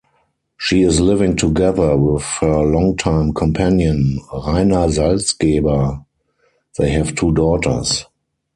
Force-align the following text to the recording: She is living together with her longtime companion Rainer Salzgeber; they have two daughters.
She 0.57 0.81
is 0.81 0.99
living 0.99 1.35
together 1.35 1.95
with 1.95 2.23
her 2.39 2.63
longtime 2.63 3.35
companion 3.35 4.19
Rainer 4.47 4.87
Salzgeber; 4.87 6.03
they 6.79 6.89
have 6.89 7.13
two 7.13 7.31
daughters. 7.33 8.07